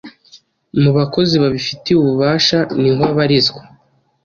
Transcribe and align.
mubakozi 0.81 1.33
babifitiye 1.43 1.97
ububasha 1.99 2.59
niho 2.81 3.03
abarizwa 3.11 3.61